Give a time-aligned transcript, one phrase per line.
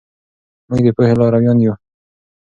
[0.67, 1.73] موږ د پوهې لارویان یو.